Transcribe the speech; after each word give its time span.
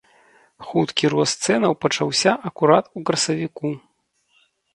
Хуткі 0.69 1.11
рост 1.13 1.35
цэнаў 1.47 1.75
пачаўся 1.85 2.31
акурат 2.49 2.85
у 3.01 3.03
красавіку. 3.11 3.67